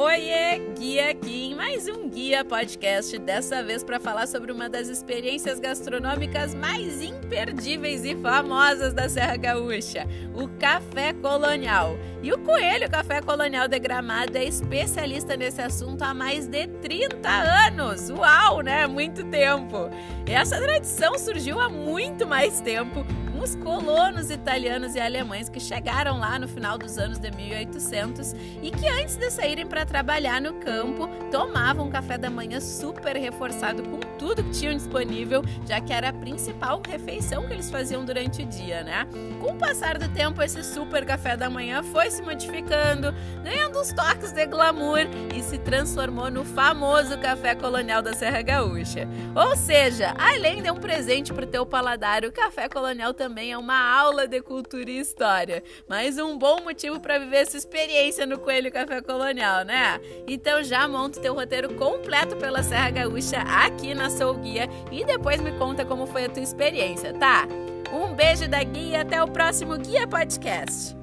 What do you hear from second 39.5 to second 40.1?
o passar do